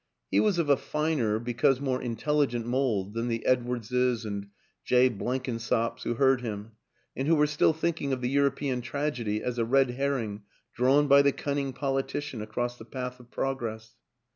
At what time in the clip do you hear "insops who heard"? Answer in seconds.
5.47-6.41